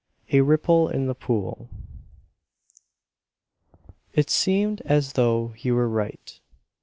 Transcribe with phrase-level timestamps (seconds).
[0.27, 1.69] X A RIPPLE IN THE POOL
[4.13, 6.39] It seemed as though he were right.